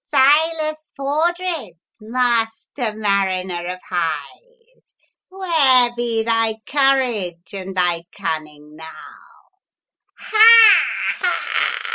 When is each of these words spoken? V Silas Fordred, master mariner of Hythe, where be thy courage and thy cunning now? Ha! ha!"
V 0.11 0.17
Silas 0.17 0.89
Fordred, 0.95 1.73
master 1.99 2.91
mariner 2.97 3.67
of 3.67 3.79
Hythe, 3.87 4.81
where 5.29 5.91
be 5.95 6.23
thy 6.23 6.55
courage 6.67 7.53
and 7.53 7.77
thy 7.77 8.05
cunning 8.11 8.75
now? 8.75 9.51
Ha! 10.17 10.81
ha!" 11.19 11.79